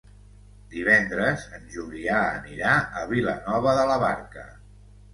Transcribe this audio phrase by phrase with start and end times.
[0.71, 4.53] Divendres en Julià anirà a Vilanova de la Barca.